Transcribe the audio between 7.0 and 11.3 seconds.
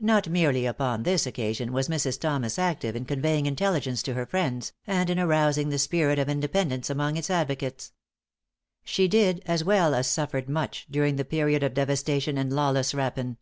its advocates. She did, as well as suffered much, during the